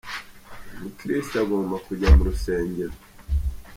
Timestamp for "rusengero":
2.29-2.95